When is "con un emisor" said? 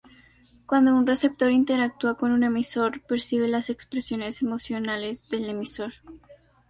2.17-3.03